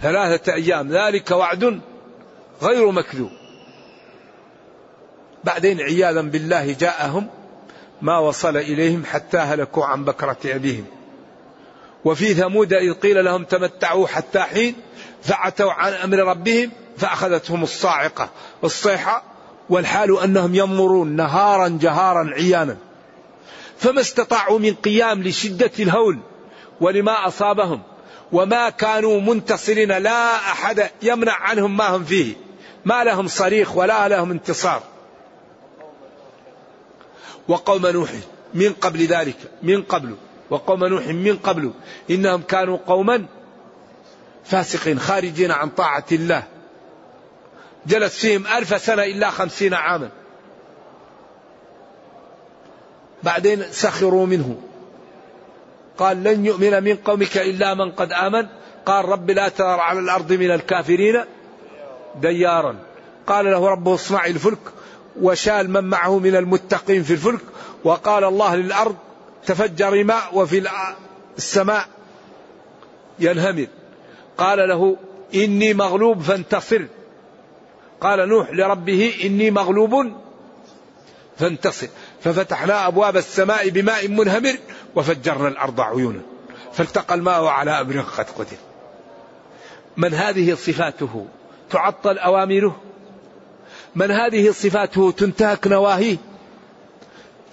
ثلاثة 0.02 0.54
أيام 0.54 0.88
ذلك 0.90 1.32
وعد 1.32 1.82
غير 2.62 2.92
مكذوب 2.92 3.30
بعدين 5.44 5.82
عياذا 5.82 6.22
بالله 6.22 6.72
جاءهم 6.74 7.28
ما 8.02 8.18
وصل 8.20 8.58
إليهم 8.58 9.04
حتى 9.06 9.38
هلكوا 9.38 9.86
عن 9.86 10.06
بكرة 10.06 10.38
أبيهم 10.46 10.86
وفي 12.06 12.34
ثمود 12.34 12.74
إذ 12.74 12.94
قيل 12.94 13.26
لهم 13.26 13.44
تمتعوا 13.44 14.08
حتى 14.08 14.40
حين 14.42 14.76
فعتوا 15.24 15.72
عن 15.72 15.94
أمر 15.94 16.18
ربهم 16.18 16.72
فأخذتهم 16.98 17.64
الصاعقة 17.64 18.30
الصيحة 18.64 19.24
والحال 19.70 20.20
أنهم 20.20 20.56
يمرون 20.56 21.08
نهارا 21.16 21.78
جهارا 21.82 22.30
عيانا 22.34 22.78
فما 23.78 24.02
استطاعوا 24.02 24.60
من 24.60 24.74
قيام 24.74 25.24
لشدة 25.24 25.72
الهول 25.80 26.20
ولما 26.82 27.28
أصابهم 27.28 27.82
وما 28.32 28.70
كانوا 28.70 29.22
منتصرين 29.22 29.90
لا 29.92 30.36
أحد 30.36 30.90
يمنع 31.04 31.34
عنهم 31.40 31.78
ما 31.78 31.96
هم 31.96 32.04
فيه 32.04 32.34
ما 32.86 33.04
لهم 33.04 33.28
صريخ 33.28 33.78
ولا 33.78 34.08
لهم 34.08 34.32
انتصار 34.32 34.84
وقوم 37.48 37.86
نوح 37.88 38.10
من 38.54 38.74
قبل 38.74 39.06
ذلك 39.06 39.36
من 39.64 39.82
قبل 39.82 40.16
وقوم 40.54 40.86
نوح 40.86 41.08
من 41.08 41.38
قبل 41.44 41.72
إنهم 42.10 42.42
كانوا 42.42 42.78
قوما 42.88 43.26
فاسقين 44.44 45.00
خارجين 45.00 45.52
عن 45.52 45.70
طاعة 45.70 46.06
الله 46.12 46.44
جلس 47.88 48.20
فيهم 48.20 48.48
ألف 48.48 48.82
سنة 48.82 49.04
إلا 49.04 49.30
خمسين 49.30 49.74
عاما 49.74 50.10
بعدين 53.24 53.64
سخروا 53.72 54.26
منه 54.26 54.58
قال 55.98 56.24
لن 56.24 56.46
يؤمن 56.46 56.84
من 56.84 56.96
قومك 56.96 57.38
إلا 57.38 57.74
من 57.74 57.92
قد 57.92 58.12
آمن 58.12 58.48
قال 58.86 59.06
رب 59.06 59.32
لا 59.32 59.50
تذر 59.50 59.80
على 59.80 60.00
الأرض 60.00 60.34
من 60.34 60.52
الكافرين 60.52 61.24
ديارا 62.22 62.76
قال 63.28 63.46
له 63.46 63.68
ربه 63.70 63.94
اصنع 63.94 64.26
الفلك 64.26 64.60
وشال 65.22 65.70
من 65.70 65.84
معه 65.84 66.20
من 66.20 66.36
المتقين 66.36 67.04
في 67.04 67.12
الفلك 67.14 67.42
وقال 67.84 68.24
الله 68.24 68.56
للأرض 68.56 68.96
تفجر 69.46 70.04
ماء 70.04 70.24
وفي 70.34 70.68
السماء 71.38 71.86
ينهمر 73.20 73.68
قال 74.38 74.70
له 74.70 74.98
إني 75.36 75.74
مغلوب 75.74 76.22
فانتصر 76.22 76.86
قال 78.02 78.30
نوح 78.30 78.52
لربه 78.52 79.14
إني 79.26 79.52
مغلوب 79.52 79.92
فانتصر 81.38 81.88
ففتحنا 82.24 82.88
أبواب 82.88 83.18
السماء 83.18 83.70
بماء 83.70 84.08
منهمر 84.08 84.56
وفجرنا 84.96 85.48
الأرض 85.48 85.82
عيونا 85.82 86.20
فالتقى 86.74 87.16
الماء 87.16 87.46
على 87.46 87.72
أمر 87.82 88.00
قد 88.18 88.30
قدر 88.30 88.58
من 89.98 90.14
هذه 90.14 90.54
صفاته 90.54 91.26
تعطل 91.70 92.18
أوامره 92.18 92.82
من 93.96 94.12
هذه 94.12 94.52
صفاته 94.52 95.12
تنتهك 95.12 95.68
نواهيه 95.68 96.18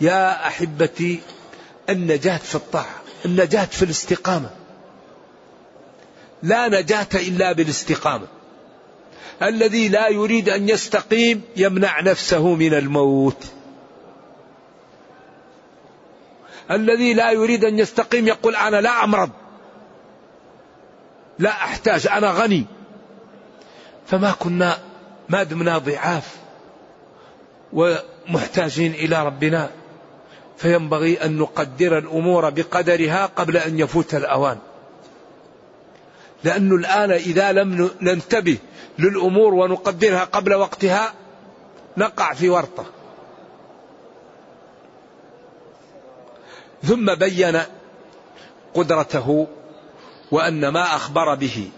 يا 0.01 0.47
أحبتي 0.47 1.21
النجاة 1.91 2.37
في 2.37 2.55
الطاعة 2.55 3.01
النجاة 3.25 3.65
في 3.65 3.83
الاستقامة 3.83 4.51
لا 6.43 6.69
نجاة 6.69 7.07
إلا 7.15 7.53
بالاستقامة 7.53 8.27
الذي 9.43 9.89
لا 9.89 10.09
يريد 10.09 10.49
أن 10.49 10.69
يستقيم 10.69 11.43
يمنع 11.57 12.01
نفسه 12.01 12.55
من 12.55 12.75
الموت 12.75 13.45
الذي 16.71 17.15
لا 17.15 17.31
يريد 17.33 17.65
أن 17.65 17.79
يستقيم 17.79 18.29
يقول 18.29 18.57
أنا 18.57 18.81
لا 18.81 19.05
أمرض 19.05 19.31
لا 21.39 21.51
أحتاج 21.51 22.07
أنا 22.07 22.31
غني 22.31 22.67
فما 24.07 24.33
كنا 24.39 24.79
ما 25.29 25.43
دمنا 25.43 25.79
ضعاف 25.79 26.37
ومحتاجين 28.29 28.93
إلى 28.95 29.25
ربنا 29.27 29.71
فينبغي 30.61 31.25
أن 31.25 31.37
نقدر 31.39 31.99
الأمور 31.99 32.51
بقدرها 32.51 33.27
قبل 33.27 33.57
أن 33.57 33.79
يفوت 33.79 34.15
الأوان 34.15 34.59
لأنه 36.45 36.75
الآن 36.75 37.11
إذا 37.11 37.53
لم 37.53 37.91
ننتبه 38.01 38.59
للأمور 38.99 39.55
ونقدرها 39.55 40.25
قبل 40.25 40.55
وقتها 40.55 41.13
نقع 41.97 42.35
في 42.35 42.49
ورطة 42.49 42.87
ثم 46.83 47.15
بين 47.15 47.61
قدرته 48.75 49.47
وأن 50.31 50.69
ما 50.69 50.83
أخبر 50.97 51.35
به 51.35 51.71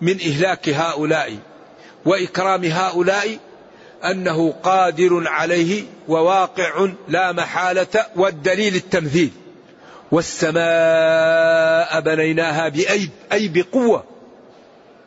من 0.00 0.14
إهلاك 0.20 0.68
هؤلاء 0.68 1.36
وإكرام 2.06 2.64
هؤلاء 2.64 3.38
أنه 4.04 4.52
قادر 4.52 5.28
عليه 5.28 5.84
وواقع 6.08 6.86
لا 7.08 7.32
محالة 7.32 8.06
والدليل 8.16 8.74
التمثيل 8.74 9.30
والسماء 10.12 12.00
بنيناها 12.00 12.68
بأيد 12.68 13.10
أي 13.32 13.48
بقوة 13.48 14.04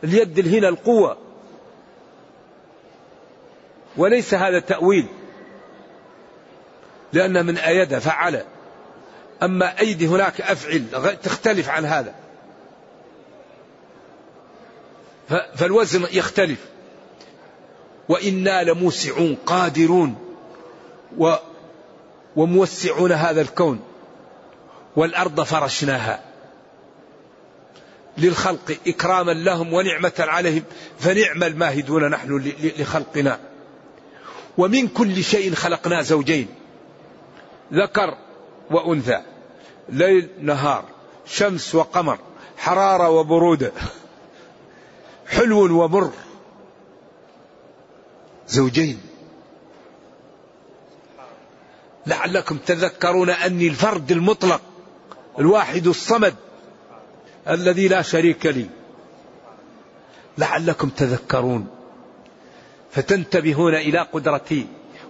اليد 0.03 0.47
هنا 0.47 0.69
القوة 0.69 1.17
وليس 3.97 4.33
هذا 4.33 4.59
تأويل 4.59 5.07
لان 7.13 7.45
من 7.45 7.57
أيد 7.57 7.97
فعل 7.99 8.41
أما 9.43 9.79
أيدي 9.79 10.07
هناك 10.07 10.41
أفعل 10.41 10.85
تختلف 11.23 11.69
عن 11.69 11.85
هذا 11.85 12.13
فالوزن 15.57 16.05
يختلف 16.11 16.57
وإنا 18.09 18.63
لموسعون 18.63 19.35
قادرون 19.45 20.15
و 21.17 21.35
وموسعون 22.35 23.11
هذا 23.11 23.41
الكون 23.41 23.79
والأرض 24.95 25.41
فرشناها 25.41 26.23
للخلق 28.17 28.77
إكراما 28.87 29.31
لهم 29.31 29.73
ونعمة 29.73 30.11
عليهم 30.19 30.63
فنعم 30.99 31.43
الماهدون 31.43 32.09
نحن 32.09 32.51
لخلقنا 32.79 33.39
ومن 34.57 34.87
كل 34.87 35.23
شيء 35.23 35.53
خلقنا 35.55 36.01
زوجين 36.01 36.47
ذكر 37.73 38.17
وأنثى 38.71 39.21
ليل 39.89 40.27
نهار 40.41 40.83
شمس 41.25 41.75
وقمر 41.75 42.17
حرارة 42.57 43.09
وبرودة 43.09 43.71
حلو 45.27 45.83
ومر 45.85 46.11
زوجين 48.53 48.99
لعلكم 52.07 52.57
تذكرون 52.57 53.29
أني 53.29 53.67
الفرد 53.67 54.11
المطلق 54.11 54.61
الواحد 55.39 55.87
الصمد 55.87 56.35
الذي 57.49 57.87
لا 57.87 58.01
شريك 58.01 58.45
لي 58.45 58.67
لعلكم 60.37 60.89
تذكرون 60.89 61.67
فتنتبهون 62.91 63.75
إلى 63.75 63.99
قدرتي 63.99 64.67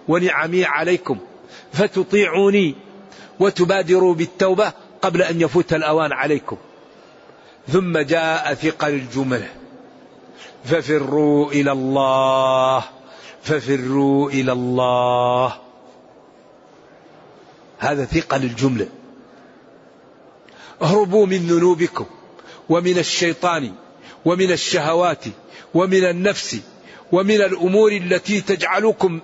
ونعمي 0.08 0.64
عليكم 0.64 1.18
فتطيعوني 1.72 2.74
وتبادروا 3.40 4.14
بالتوبة 4.14 4.72
قبل 5.02 5.22
أن 5.22 5.40
يفوت 5.40 5.72
الأوان 5.72 6.12
عليكم 6.12 6.56
ثم 7.68 7.98
جاء 7.98 8.54
ثقل 8.54 8.88
الجمله 8.94 9.48
ففروا 10.64 11.52
الى 11.52 11.72
الله 11.72 12.84
ففروا 13.44 14.30
الى 14.30 14.52
الله 14.52 15.54
هذا 17.78 18.04
ثقل 18.04 18.42
الجمله 18.44 18.86
اهربوا 20.82 21.26
من 21.26 21.36
ذنوبكم 21.38 22.06
ومن 22.68 22.98
الشيطان 22.98 23.72
ومن 24.24 24.52
الشهوات 24.52 25.24
ومن 25.74 26.04
النفس 26.04 26.60
ومن 27.12 27.34
الامور 27.34 27.92
التي 27.92 28.40
تجعلكم 28.40 29.20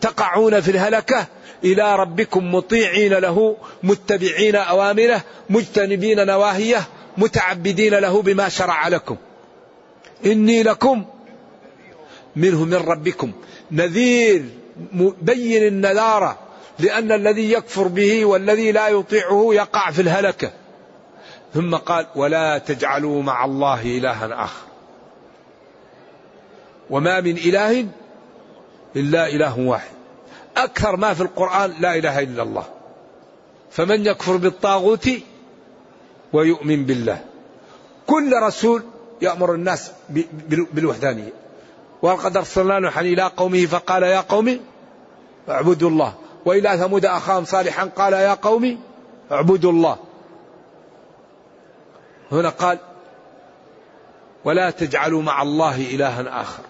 تقعون 0.00 0.60
في 0.60 0.70
الهلكه 0.70 1.26
الى 1.64 1.96
ربكم 1.96 2.54
مطيعين 2.54 3.14
له 3.14 3.56
متبعين 3.82 4.56
اوامره 4.56 5.24
مجتنبين 5.50 6.26
نواهيه 6.26 6.84
متعبدين 7.16 7.94
له 7.94 8.22
بما 8.22 8.48
شرع 8.48 8.88
لكم 8.88 9.16
اني 10.26 10.62
لكم 10.62 11.04
منه 12.36 12.64
من 12.64 12.74
ربكم 12.74 13.32
نذير 13.72 14.44
بين 15.22 15.62
النذارة 15.66 16.38
لأن 16.78 17.12
الذي 17.12 17.52
يكفر 17.52 17.88
به 17.88 18.24
والذي 18.24 18.72
لا 18.72 18.88
يطيعه 18.88 19.48
يقع 19.52 19.90
في 19.90 20.02
الهلكة 20.02 20.50
ثم 21.54 21.74
قال 21.76 22.06
ولا 22.16 22.58
تجعلوا 22.58 23.22
مع 23.22 23.44
الله 23.44 23.80
إلها 23.82 24.44
آخر 24.44 24.66
وما 26.90 27.20
من 27.20 27.36
إله 27.36 27.86
إلا 28.96 29.26
إله 29.28 29.58
واحد 29.66 29.90
أكثر 30.56 30.96
ما 30.96 31.14
في 31.14 31.20
القرآن 31.20 31.74
لا 31.80 31.94
إله 31.96 32.18
إلا 32.20 32.42
الله 32.42 32.64
فمن 33.70 34.06
يكفر 34.06 34.36
بالطاغوت 34.36 35.08
ويؤمن 36.32 36.84
بالله 36.84 37.24
كل 38.06 38.32
رسول 38.42 38.82
يأمر 39.22 39.54
الناس 39.54 39.92
بالوحدانية 40.74 41.32
ولقد 42.02 42.36
أرسلنا 42.36 42.78
نوحا 42.78 43.00
إلى 43.00 43.22
قومه 43.22 43.66
فقال 43.66 44.02
يا 44.02 44.20
قوم 44.20 44.60
اعبدوا 45.48 45.90
الله 45.90 46.14
وإلى 46.44 46.76
ثمود 46.78 47.04
أخاهم 47.04 47.44
صالحا 47.44 47.84
قال 47.84 48.12
يا 48.12 48.34
قوم 48.34 48.80
اعبدوا 49.32 49.72
الله 49.72 49.96
هنا 52.32 52.48
قال 52.48 52.78
ولا 54.44 54.70
تجعلوا 54.70 55.22
مع 55.22 55.42
الله 55.42 55.74
إلها 55.76 56.40
آخر 56.42 56.62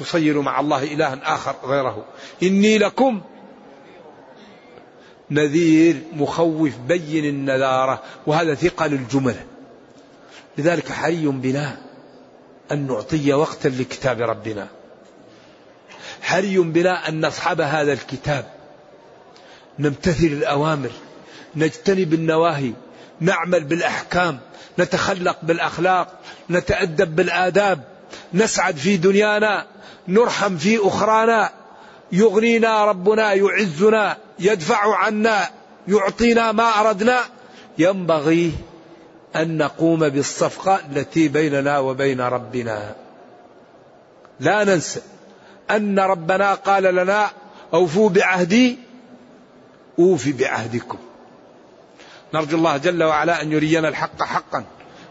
تصيروا 0.00 0.42
مع 0.42 0.60
الله 0.60 0.82
إلها 0.82 1.18
آخر 1.24 1.54
غيره 1.64 2.04
إني 2.42 2.78
لكم 2.78 3.20
نذير 5.30 6.02
مخوف 6.12 6.76
بين 6.76 7.24
النذارة 7.24 8.02
وهذا 8.26 8.54
ثقل 8.54 8.92
الجملة 8.92 9.44
لذلك 10.58 10.92
حري 10.92 11.26
بنا 11.26 11.87
أن 12.72 12.86
نعطي 12.86 13.32
وقتا 13.32 13.68
لكتاب 13.68 14.20
ربنا 14.20 14.68
حري 16.22 16.58
بنا 16.58 17.08
أن 17.08 17.26
نصحب 17.26 17.60
هذا 17.60 17.92
الكتاب 17.92 18.44
نمتثل 19.78 20.26
الأوامر 20.26 20.90
نجتنب 21.56 22.14
النواهي 22.14 22.72
نعمل 23.20 23.64
بالأحكام 23.64 24.38
نتخلق 24.78 25.36
بالأخلاق 25.42 26.14
نتأدب 26.50 27.16
بالآداب 27.16 27.84
نسعد 28.34 28.76
في 28.76 28.96
دنيانا 28.96 29.66
نرحم 30.08 30.56
في 30.56 30.78
أخرانا 30.82 31.52
يغنينا 32.12 32.84
ربنا 32.84 33.32
يعزنا 33.32 34.16
يدفع 34.38 34.96
عنا 34.96 35.50
يعطينا 35.88 36.52
ما 36.52 36.62
أردنا 36.64 37.18
ينبغي 37.78 38.52
أن 39.42 39.56
نقوم 39.58 40.08
بالصفقة 40.08 40.80
التي 40.92 41.28
بيننا 41.28 41.78
وبين 41.78 42.20
ربنا 42.20 42.94
لا 44.40 44.64
ننسى 44.64 45.00
أن 45.70 45.98
ربنا 45.98 46.54
قال 46.54 46.82
لنا 46.82 47.30
أوفوا 47.74 48.08
بعهدي 48.08 48.78
أوفي 49.98 50.32
بعهدكم 50.32 50.98
نرجو 52.34 52.56
الله 52.58 52.76
جل 52.76 53.02
وعلا 53.04 53.42
أن 53.42 53.52
يرينا 53.52 53.88
الحق 53.88 54.22
حقا 54.22 54.64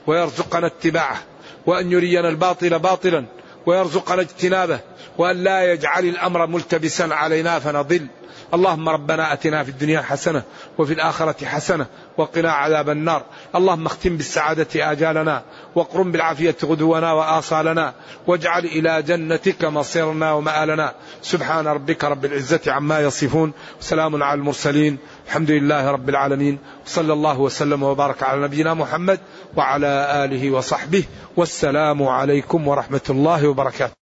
ويرزقنا 0.08 0.68
اتباعه 0.68 1.24
وأن 1.66 1.92
يرينا 1.92 2.30
الباطل 2.30 2.80
باطلا 2.80 3.26
ويرزقنا 3.68 4.22
اجتنابه 4.22 4.80
وأن 5.18 5.44
لا 5.44 5.72
يجعل 5.74 6.06
الأمر 6.06 6.48
ملتبسا 6.48 7.04
علينا 7.04 7.60
فنضل 7.60 8.08
اللهم 8.54 8.90
ربنا 8.90 9.34
أتنا 9.34 9.64
في 9.64 9.70
الدنيا 9.70 10.02
حسنة 10.02 10.44
وفي 10.78 10.94
الآخرة 10.94 11.46
حسنة 11.46 11.86
وقنا 12.18 12.52
عذاب 12.52 12.90
النار 12.90 13.24
اللهم 13.56 13.86
اختم 13.86 14.18
بالسعادة 14.18 14.92
آجالنا 14.92 15.44
وقرم 15.76 16.12
بالعافية 16.12 16.56
غدونا 16.66 17.12
وآصالنا 17.14 17.94
واجعل 18.28 18.66
إلى 18.66 19.02
جنتك 19.02 19.66
مصيرنا 19.66 20.32
ومآلنا 20.32 20.94
سبحان 21.22 21.68
ربك 21.68 22.04
رب 22.04 22.26
العزة 22.26 22.62
عما 22.68 23.00
يصفون 23.00 23.54
سلام 23.80 24.24
على 24.24 24.40
المرسلين 24.40 24.98
الحمد 25.28 25.52
لله 25.52 25.92
رب 25.92 26.10
العالمين 26.10 26.60
صلى 26.86 27.14
الله 27.14 27.40
وسلم 27.40 27.84
وبارك 27.84 28.24
على 28.24 28.42
نبينا 28.42 28.74
محمد 28.74 29.20
وعلى 29.58 30.24
آله 30.26 30.52
وصحبه 30.52 31.04
والسلام 31.38 32.04
عليكم 32.04 32.68
ورحمة 32.68 33.06
الله 33.10 33.48
وبركاته 33.48 34.07